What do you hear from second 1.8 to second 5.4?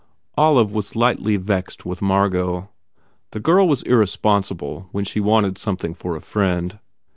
with Margot. The girl was irresponsible when she